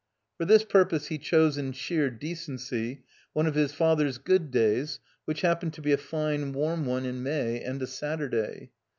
[0.35, 3.03] For this purpose he chose, in sheer decency,
[3.33, 7.21] one of his father's good days which happened to be a fine, warm one in
[7.21, 8.71] May and a Sattu day.